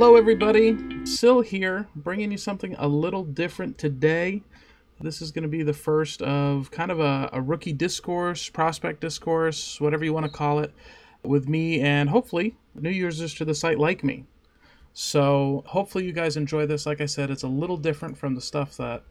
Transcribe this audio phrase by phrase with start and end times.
[0.00, 0.78] Hello, everybody.
[1.04, 4.42] Sil here, bringing you something a little different today.
[4.98, 9.02] This is going to be the first of kind of a, a, rookie discourse, prospect
[9.02, 10.72] discourse, whatever you want to call it,
[11.22, 14.24] with me and hopefully new users to the site like me.
[14.94, 16.86] So, hopefully, you guys enjoy this.
[16.86, 19.02] Like I said, it's a little different from the stuff that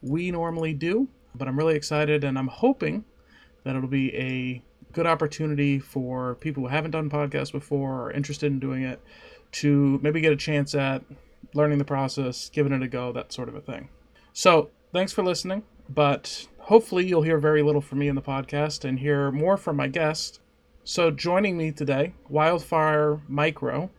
[0.00, 3.04] we normally do, but I'm really excited and I'm hoping
[3.64, 4.62] that it'll be a
[4.92, 9.00] good opportunity for people who haven't done podcasts before or interested in doing it
[9.52, 11.02] to maybe get a chance at
[11.54, 13.88] learning the process, giving it a go, that sort of a thing.
[14.32, 18.84] So, thanks for listening, but hopefully, you'll hear very little from me in the podcast
[18.84, 20.40] and hear more from my guest.
[20.84, 23.90] So, joining me today, Wildfire Micro,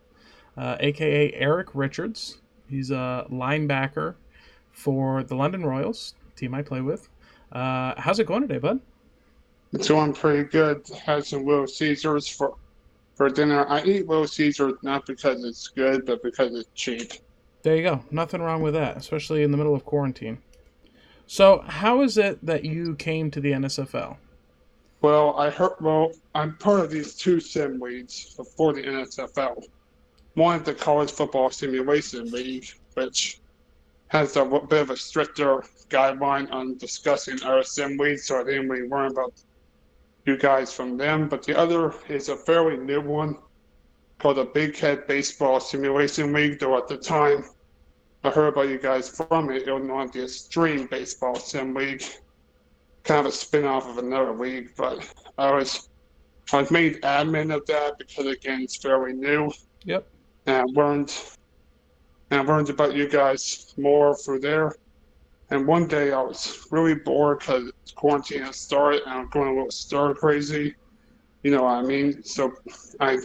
[0.55, 2.39] uh, aka Eric Richards.
[2.69, 4.15] He's a linebacker
[4.71, 7.09] for the London Royals, team I play with.
[7.51, 8.79] Uh, how's it going today, bud?
[9.73, 10.87] It's going pretty good.
[11.03, 12.55] Had some Little Caesars for
[13.17, 13.65] for dinner.
[13.67, 17.13] I eat Little Caesars not because it's good, but because it's cheap.
[17.63, 18.03] There you go.
[18.11, 20.37] Nothing wrong with that, especially in the middle of quarantine.
[21.25, 24.17] So, how is it that you came to the NSFL?
[25.01, 25.73] Well, I heard.
[25.81, 29.65] Well, I'm part of these two sim leagues for the NSFL.
[30.35, 33.41] One is the College Football Simulation League, which
[34.09, 38.69] has a bit of a stricter guideline on discussing our sim leagues, so I didn't
[38.69, 39.33] really worry about
[40.27, 41.29] you guys from them.
[41.29, 43.37] But the other is a fairly new one
[44.19, 47.45] called the Big Head Baseball Simulation League, though at the time
[48.23, 52.03] I heard about you guys from it, it was not the Extreme Baseball Sim League,
[53.03, 54.71] kind of a spin off of another league.
[54.75, 55.07] But
[55.37, 55.89] I was
[56.51, 59.51] I was made admin of that because again it's fairly new.
[59.85, 60.07] Yep.
[60.45, 61.13] And I learned
[62.31, 64.75] and I learned about you guys more through there.
[65.49, 69.53] And one day I was really bored because quarantine had started and I'm going a
[69.53, 70.75] little stir crazy.
[71.43, 72.21] You know what I mean?
[72.23, 72.53] So
[72.99, 73.19] I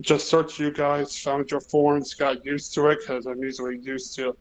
[0.00, 4.14] just searched you guys, found your forums, got used to it because I'm usually used
[4.16, 4.36] to,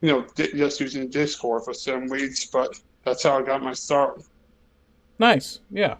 [0.00, 2.46] you know, just using Discord for some weeks.
[2.46, 4.22] But that's how I got my start.
[5.18, 5.96] Nice, yeah.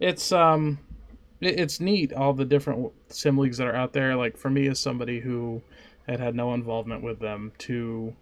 [0.00, 0.78] It's um,
[1.40, 4.14] it's neat all the different sim leagues that are out there.
[4.14, 5.62] Like for me, as somebody who
[6.06, 8.14] had had no involvement with them, to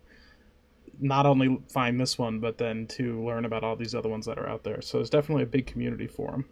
[1.01, 4.39] not only find this one, but then to learn about all these other ones that
[4.39, 4.81] are out there.
[4.83, 6.45] So it's definitely a big community for them.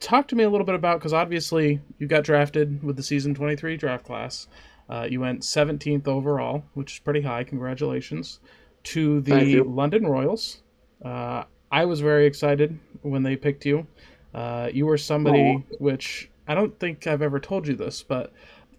[0.00, 3.34] Talk to me a little bit about because obviously you got drafted with the season
[3.34, 4.46] 23 draft class.
[4.88, 7.44] Uh, you went 17th overall, which is pretty high.
[7.44, 8.40] Congratulations
[8.84, 10.62] to the London Royals.
[11.04, 13.86] Uh, I was very excited when they picked you.
[14.34, 15.76] Uh, you were somebody oh.
[15.78, 18.32] which I don't think I've ever told you this, but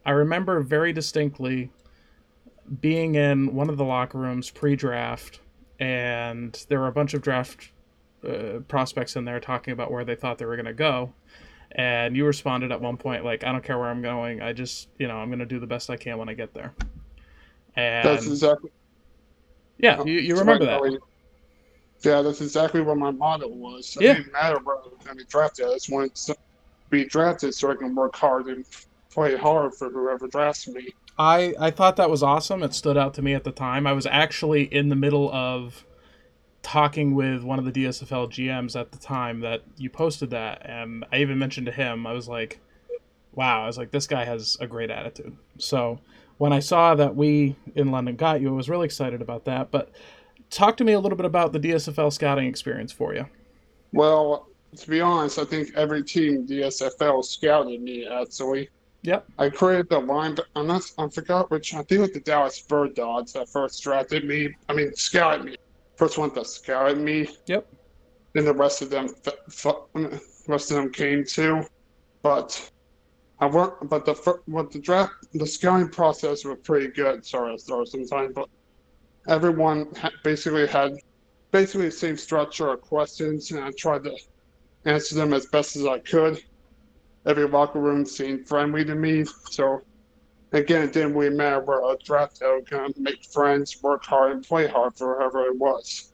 [0.06, 1.70] I remember very distinctly
[2.81, 5.40] being in one of the locker rooms pre-draft,
[5.80, 7.72] and there were a bunch of draft
[8.28, 11.13] uh, prospects in there talking about where they thought they were going to go.
[11.72, 14.41] And you responded at one point like, "I don't care where I'm going.
[14.41, 16.53] I just, you know, I'm going to do the best I can when I get
[16.53, 16.74] there."
[17.75, 18.72] And that's exactly.
[19.78, 21.00] Yeah, you, you remember that.
[22.01, 23.96] Yeah, that's exactly what my motto was.
[23.97, 24.13] It yeah.
[24.16, 25.66] didn't matter where I was going to be drafted.
[25.68, 26.36] I just wanted to
[26.90, 28.66] be drafted so I can work hard and
[29.09, 30.90] play hard for whoever drafts me.
[31.18, 32.64] I I thought that was awesome.
[32.64, 33.86] It stood out to me at the time.
[33.86, 35.86] I was actually in the middle of
[36.62, 41.06] talking with one of the DSFL GMs at the time that you posted that, and
[41.12, 42.60] I even mentioned to him, I was like,
[43.34, 46.00] "Wow!" I was like, "This guy has a great attitude." So
[46.38, 49.72] when I saw that we in London got you, I was really excited about that.
[49.72, 49.92] But
[50.50, 53.25] talk to me a little bit about the DSFL scouting experience for you.
[53.92, 54.48] Well,
[54.78, 58.69] to be honest, I think every team DSFL scouted me actually.
[59.04, 59.25] Yep.
[59.38, 61.74] I created the line, but I'm not, I forgot which.
[61.74, 64.54] I think it was the Dallas Bird Dogs that first drafted me.
[64.68, 65.56] I mean, scouted me.
[65.96, 67.30] First one that scouted me.
[67.46, 67.68] Yep.
[68.34, 71.63] Then the rest of them, the rest of them came too.
[72.22, 72.69] But
[73.40, 77.25] I worked, but the but the draft, the scouting process was pretty good.
[77.25, 78.50] Sorry, I started sometimes, but
[79.30, 79.88] everyone
[80.24, 80.94] basically had
[81.51, 84.16] basically the same structure of questions, and I tried to
[84.86, 86.44] answer them as best as I could
[87.25, 89.25] every locker room seemed friendly to me.
[89.50, 89.81] So
[90.51, 91.95] again, it didn't really matter where I.
[92.10, 96.12] I was make friends, work hard, and play hard for whoever it was.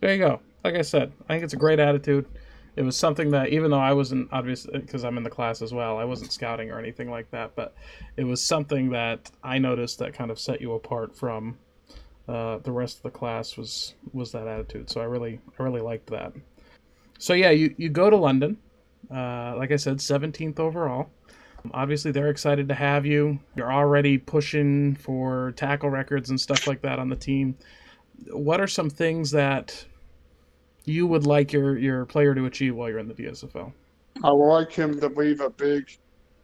[0.00, 0.40] There you go.
[0.62, 2.26] Like I said, I think it's a great attitude.
[2.76, 5.72] It was something that, even though I wasn't obviously because I'm in the class as
[5.72, 7.74] well, I wasn't scouting or anything like that, but
[8.16, 11.56] it was something that I noticed that kind of set you apart from
[12.28, 14.90] uh, the rest of the class was was that attitude.
[14.90, 16.32] So I really I really liked that.
[17.18, 18.56] So yeah, you you go to London.
[19.10, 21.10] Uh, like I said, 17th overall.
[21.72, 23.38] Obviously, they're excited to have you.
[23.56, 27.56] You're already pushing for tackle records and stuff like that on the team.
[28.30, 29.84] What are some things that
[30.84, 33.72] you would like your, your player to achieve while you're in the DSFL?
[34.22, 35.88] I would like him to leave a big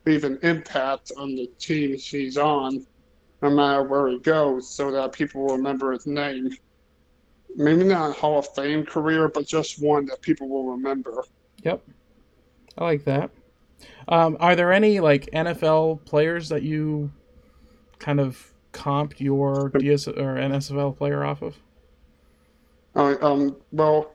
[0.06, 2.86] leave an impact on the team he's on,
[3.42, 6.50] no matter where he goes, so that people will remember his name.
[7.56, 11.24] Maybe not a Hall of Fame career, but just one that people will remember.
[11.62, 11.82] Yep,
[12.78, 13.30] I like that.
[14.08, 17.10] Um, are there any like NFL players that you
[17.98, 21.56] kind of comped your DS or NSFL player off of?
[22.94, 24.14] Uh, um, well,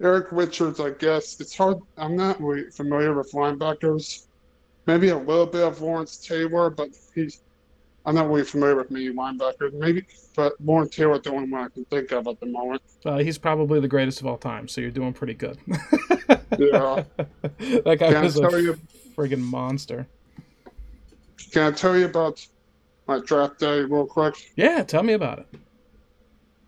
[0.00, 1.78] Eric Richards, I guess it's hard.
[1.96, 4.26] I'm not really familiar with linebackers.
[4.86, 7.42] Maybe a little bit of Lawrence Taylor, but he's.
[8.08, 9.74] I'm not really familiar with many linebackers.
[9.74, 12.80] Maybe, but Lawrence Taylor the only one I can think of at the moment.
[13.04, 15.58] Uh, he's probably the greatest of all time, so you're doing pretty good.
[16.58, 17.04] Yeah.
[17.58, 18.78] that guy Can was a you?
[19.14, 20.06] friggin' monster.
[21.52, 22.46] Can I tell you about
[23.06, 24.52] my draft day real quick?
[24.56, 25.46] Yeah, tell me about it.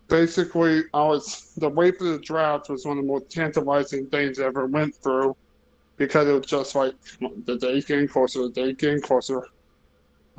[0.08, 4.38] basically I was the wait for the draft was one of the most tantalizing things
[4.40, 5.36] I ever went through
[5.96, 6.94] because it was just like
[7.46, 9.46] the day getting closer, the day getting closer.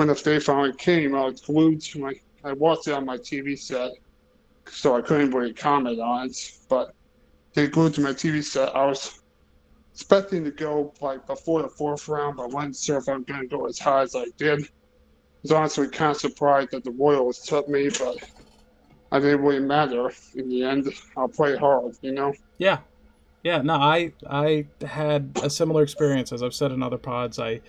[0.01, 3.17] When the day finally came, I was glued to my I watched it on my
[3.17, 3.91] TV set,
[4.67, 6.53] so I couldn't really comment on it.
[6.67, 6.95] But
[7.53, 8.75] they glued to my TV set.
[8.75, 9.21] I was
[9.93, 13.45] expecting to go like before the fourth round, but I wasn't sure if I'm gonna
[13.45, 14.63] go as high as I did.
[14.63, 14.67] I
[15.43, 18.17] was honestly kind of surprised that the Royals took me, but
[19.11, 20.91] I didn't really matter in the end.
[21.15, 22.33] I'll play hard, you know.
[22.57, 22.79] Yeah,
[23.43, 23.61] yeah.
[23.61, 27.37] No, I I had a similar experience as I've said in other pods.
[27.37, 27.61] I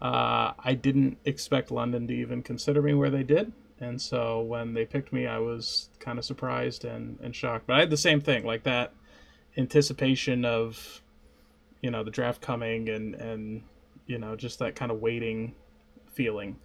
[0.00, 4.74] uh, I didn't expect London to even consider me where they did, and so when
[4.74, 7.66] they picked me, I was kind of surprised and and shocked.
[7.66, 8.92] But I had the same thing, like that
[9.56, 11.02] anticipation of
[11.80, 13.62] you know the draft coming and and
[14.06, 15.54] you know just that kind of waiting
[16.06, 16.56] feeling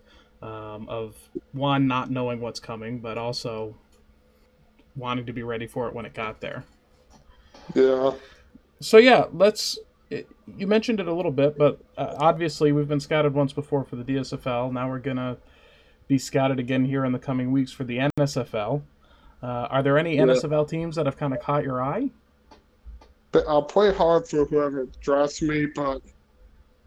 [0.44, 1.16] um, of
[1.54, 3.76] one not knowing what's coming, but also
[4.96, 6.64] wanting to be ready for it when it got there.
[7.74, 8.12] Yeah.
[8.82, 9.80] So yeah, let's.
[10.14, 13.84] It, you mentioned it a little bit, but uh, obviously we've been scouted once before
[13.84, 14.72] for the DSFL.
[14.72, 15.38] Now we're gonna
[16.08, 18.84] be scouted again here in the coming weeks for the NSFL.
[19.42, 20.24] Uh, are there any Yeah.
[20.24, 22.12] NSFL teams that have kind of caught your eye?
[23.48, 26.02] I'll play hard for whoever drafts me, but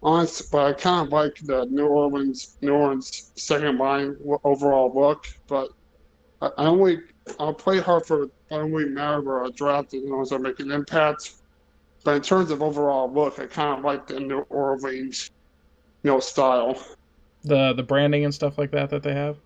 [0.02, 5.26] honest, but I kind of like the New Orleans, New Orleans second line overall look.
[5.48, 5.70] But
[6.40, 7.00] I, I only,
[7.40, 8.28] I'll play hard for.
[8.52, 11.32] I don't really matter where I draft as long as I make an impact.
[12.06, 15.32] But in terms of overall look, I kind of like the New Orleans,
[16.04, 16.80] you know, style.
[17.42, 19.38] The the branding and stuff like that that they have.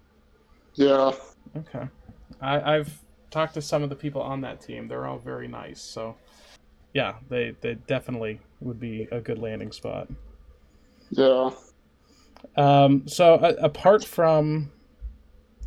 [0.74, 1.12] Yeah.
[1.56, 1.88] Okay,
[2.42, 4.88] I, I've talked to some of the people on that team.
[4.88, 5.80] They're all very nice.
[5.80, 6.16] So
[6.92, 10.08] yeah, they they definitely would be a good landing spot.
[11.08, 11.52] Yeah.
[12.58, 14.70] Um, so a apart from,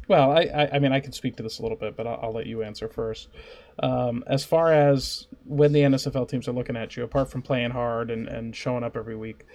[0.07, 2.19] well, I, I, I mean, I can speak to this a little bit, but I'll,
[2.23, 3.29] I'll let you answer first.
[3.79, 7.71] Um, as far as when the NSFL teams are looking at you, apart from playing
[7.71, 9.45] hard and, and showing up every week,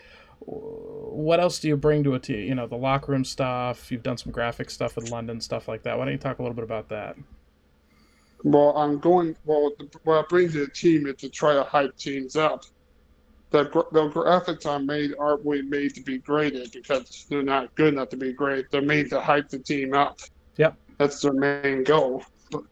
[0.40, 2.48] what else do you bring to a team?
[2.48, 3.90] You know, the locker room stuff.
[3.90, 5.98] You've done some graphic stuff with London, stuff like that.
[5.98, 7.16] Why don't you talk a little bit about that?
[8.44, 9.36] Well, I'm going.
[9.44, 12.64] Well, the, what I bring to the team is to try to hype teams up.
[13.50, 17.94] The, the graphics I made aren't really made to be graded because they're not good
[17.94, 18.66] enough to be graded.
[18.70, 20.20] They're made to hype the team up.
[20.98, 22.22] That's their main goal.
[22.50, 22.62] But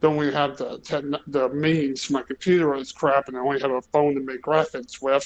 [0.00, 2.10] don't we have the techn the means?
[2.10, 5.24] My computer is crap, and I only have a phone to make graphics with.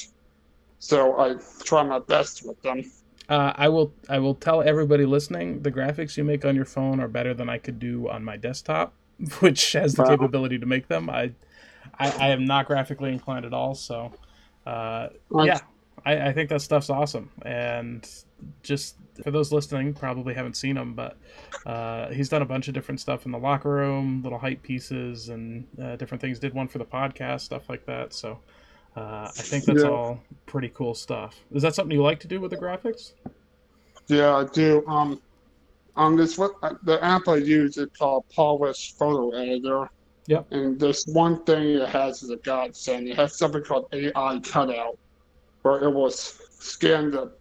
[0.78, 2.82] So I try my best with them.
[3.28, 7.00] Uh, I will I will tell everybody listening the graphics you make on your phone
[7.00, 8.94] are better than I could do on my desktop,
[9.40, 10.16] which has the Wow.
[10.16, 11.08] capability to make them.
[11.08, 11.32] I,
[11.98, 14.12] I I am not graphically inclined at all, so
[14.66, 15.08] uh,
[15.44, 15.60] yeah,
[16.04, 17.30] I, I think that stuff's awesome.
[17.42, 18.08] And
[18.62, 21.16] just for those listening, probably haven't seen him, but
[21.66, 25.28] uh, he's done a bunch of different stuff in the locker room, little hype pieces,
[25.28, 26.38] and uh, different things.
[26.38, 28.12] Did one for the podcast, stuff like that.
[28.12, 28.38] So.
[28.96, 29.88] Uh, I think that's Yeah.
[29.88, 31.38] all pretty cool stuff.
[31.52, 33.12] Is that something you like to do with the graphics?
[34.08, 34.84] Yeah, I do.
[34.88, 35.22] Um,
[35.94, 39.88] on this what the app I use is called Polish Photo Editor.
[40.26, 40.46] Yep.
[40.50, 43.08] And this one thing it has is a godsend.
[43.08, 44.98] It has something called AI cutout,
[45.62, 47.32] where it will scan the.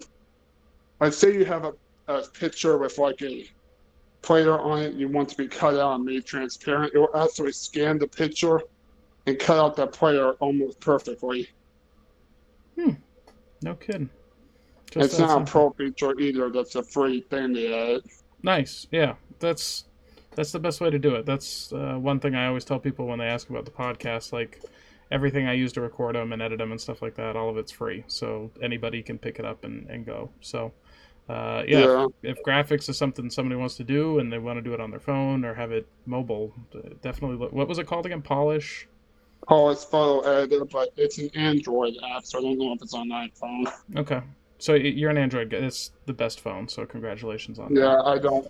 [1.00, 1.74] Let's say you have a,
[2.08, 3.50] a picture with like a
[4.22, 6.94] player on it, you want to be cut out and made transparent.
[6.94, 8.62] It will actually scan the picture
[9.26, 11.48] and cut out that player almost perfectly.
[12.76, 12.92] Hmm.
[13.62, 14.10] No kidding.
[14.92, 16.50] Just it's not a pro feature either.
[16.50, 18.06] That's a free thing they added.
[18.42, 18.88] Nice.
[18.92, 19.86] Yeah, that's
[20.36, 21.26] that's the best way to do it.
[21.26, 24.32] That's uh, one thing I always tell people when they ask about the podcast.
[24.34, 24.62] Like
[25.12, 27.58] everything I use to record them and edit them and stuff like that, all of
[27.58, 30.30] it's free, so anybody can pick it up and, and go.
[30.42, 30.72] So.
[31.28, 32.08] Uh, yeah, Yeah.
[32.24, 34.82] If, if graphics is something somebody wants to do and they want to do it
[34.82, 36.52] on their phone or have it mobile,
[37.04, 37.38] definitely.
[37.38, 38.24] Look, what was it called again?
[38.24, 38.88] Polish.
[39.48, 42.96] Oh, it's photo editor, but it's an Android app, so I don't know if it's
[42.96, 43.72] on iPhone.
[43.96, 44.22] Okay.
[44.58, 45.58] So you're an Android guy.
[45.58, 46.68] It's the best phone.
[46.68, 47.80] So congratulations on that.
[47.80, 48.48] Yeah, I don't.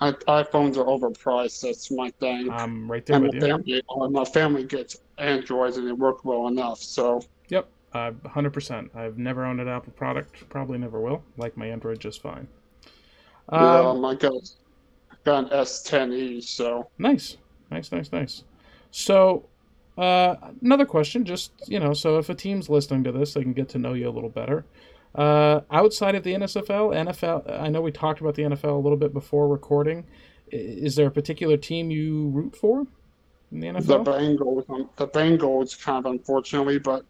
[0.00, 1.62] I, iPhones are overpriced.
[1.62, 2.50] That's my thing.
[2.50, 3.52] I'm right there and with my you.
[3.52, 6.80] family, my family gets Androids and they work well enough.
[6.80, 8.94] So Yep, uh, 100%.
[8.94, 10.48] I've never owned an Apple product.
[10.48, 11.22] Probably never will.
[11.36, 12.48] Like my Android just fine.
[13.52, 14.32] yeah, my I got
[15.24, 16.42] got an S10e.
[16.42, 17.36] So Nice,
[17.70, 18.44] nice, nice, nice.
[18.90, 19.46] So,
[19.96, 23.52] uh, another question, just you know, so if a team's listening to this, they can
[23.52, 24.64] get to know you a little better.
[25.14, 28.98] Uh, outside of the NSFL, NFL, I know we talked about the NFL a little
[28.98, 30.04] bit before recording.
[30.50, 32.86] Is there a particular team you root for
[33.50, 37.04] in the the Bengals, um, the Bengals, kind of unfortunately, but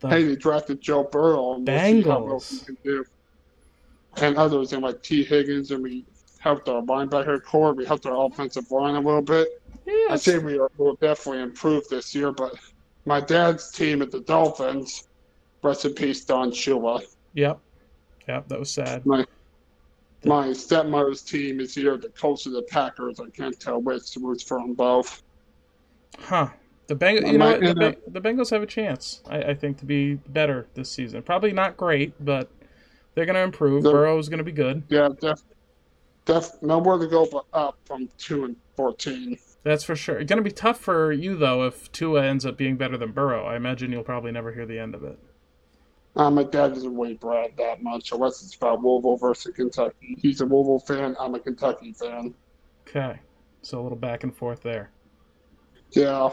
[0.00, 1.54] The- hey, they drafted Joe Burrow.
[1.54, 2.60] And we'll see how well Bengals.
[2.60, 3.04] he can do.
[4.16, 6.04] And others, and like Tee Higgins, and we
[6.38, 7.72] helped our linebacker core.
[7.72, 9.48] We helped our offensive line a little bit.
[9.86, 12.54] Yeah, I say we are, will definitely improve this year, but
[13.06, 15.08] my dad's team at the Dolphins,
[15.62, 17.02] rest in peace, Don Shula.
[17.34, 17.58] Yep,
[18.28, 19.04] yep, that was sad.
[20.24, 23.18] My stepmother's team is here, the Colts of the Packers.
[23.18, 25.22] I can't tell which roots for them both.
[26.18, 26.50] Huh.
[26.86, 29.22] The Bengals, you know, the, Beng- the Bengals have a chance.
[29.28, 31.22] I, I think to be better this season.
[31.22, 32.50] Probably not great, but
[33.14, 33.82] they're going to improve.
[33.82, 34.82] The- Burrow's going to be good.
[34.88, 35.42] Yeah, def,
[36.24, 39.38] def, nowhere to go but up from two and fourteen.
[39.64, 40.18] That's for sure.
[40.18, 43.12] It's going to be tough for you though if Tua ends up being better than
[43.12, 43.44] Burrow.
[43.44, 45.18] I imagine you'll probably never hear the end of it.
[46.14, 50.16] Uh, my dad doesn't really brag that much unless it's about Louisville versus Kentucky.
[50.18, 51.16] He's a Louisville fan.
[51.18, 52.34] I'm a Kentucky fan.
[52.86, 53.18] Okay,
[53.62, 54.90] so a little back and forth there.
[55.92, 56.30] Yeah,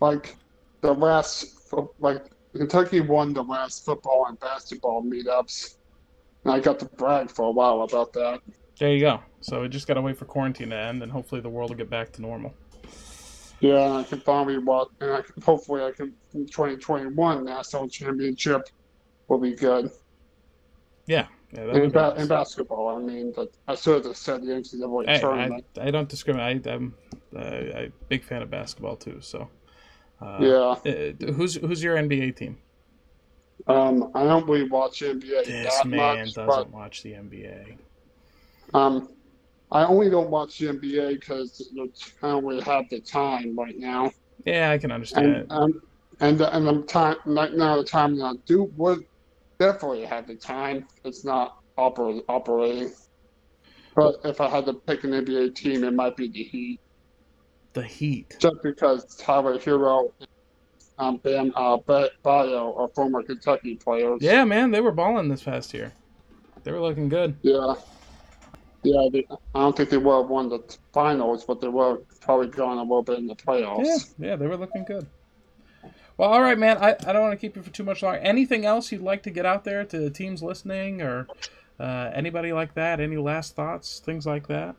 [0.00, 0.36] like
[0.82, 5.76] the last, like Kentucky won the last football and basketball meetups,
[6.44, 8.40] and I got to brag for a while about that.
[8.78, 9.20] There you go.
[9.40, 11.76] So we just got to wait for quarantine to end, and hopefully the world will
[11.76, 12.52] get back to normal.
[13.60, 16.12] Yeah, and I can finally watch, and I can, hopefully I can.
[16.34, 18.68] in 2021 national championship
[19.32, 19.90] will be good.
[21.06, 21.74] Yeah, yeah.
[21.74, 25.64] In, ba- in basketball, I mean, but I should have said the NCAA tournament.
[25.80, 26.66] I, I don't discriminate.
[26.66, 26.94] I, I'm
[27.34, 29.18] uh, a big fan of basketball too.
[29.20, 29.48] So,
[30.20, 32.58] uh, yeah, uh, who's who's your NBA team?
[33.66, 37.76] um, I don't really watch NBA This man much, doesn't but watch the NBA.
[38.74, 39.08] um,
[39.70, 41.70] I only don't watch the NBA because
[42.22, 44.12] I don't really have the time right now.
[44.44, 45.46] Yeah, I can understand and it.
[45.50, 45.82] um,
[46.20, 49.04] and and the time right now the time that I do would
[49.62, 50.86] definitely have the time.
[51.04, 52.92] It's not oper- operating.
[53.94, 56.80] But if I had to pick an NBA team, it might be the Heat,
[57.74, 58.36] The Heat.
[58.40, 60.08] just because Tyler Herro,
[60.98, 64.18] um, Bam uh, Ba- Bio are former Kentucky players.
[64.22, 65.92] Yeah, man, they were balling this past year.
[66.64, 67.36] They were looking good.
[67.42, 67.74] yeah,
[68.82, 69.08] yeah.
[69.12, 70.60] They, I don't think they would have won the
[70.94, 74.14] finals, but they were probably going a little bit in the playoffs.
[74.18, 75.06] Yeah, yeah, they were looking good.
[76.16, 76.78] Well, all right, man.
[76.78, 78.18] I, I don't want to keep you for too much longer.
[78.20, 81.26] Anything else you'd like to get out there to the teams listening or
[81.80, 83.00] uh, anybody like that?
[83.00, 84.76] Any last thoughts, things like that?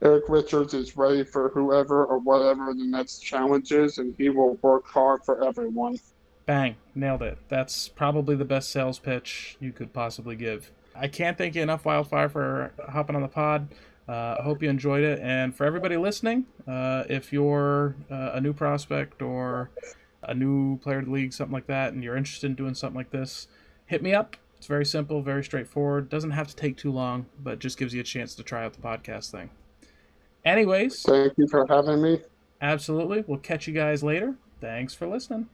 [0.00, 4.54] Eric Richards is ready for whoever or whatever the next challenge is, and he will
[4.62, 5.98] work hard for everyone.
[6.46, 7.38] Bang, nailed it.
[7.48, 10.70] That's probably the best sales pitch you could possibly give.
[10.94, 13.68] I can't thank you enough, Wildfire, for hopping on the pod.
[14.08, 15.18] Uh, I hope you enjoyed it.
[15.20, 19.70] And for everybody listening, uh, if you're uh, a new prospect or
[20.22, 22.96] a new player to the league, something like that, and you're interested in doing something
[22.96, 23.48] like this,
[23.86, 24.36] hit me up.
[24.56, 26.08] It's very simple, very straightforward.
[26.08, 28.72] Doesn't have to take too long, but just gives you a chance to try out
[28.72, 29.50] the podcast thing.
[30.44, 32.22] Anyways, Thank you for having me.
[32.60, 33.24] absolutely.
[33.26, 34.34] We'll catch you guys later.
[34.60, 35.48] Thanks for listening.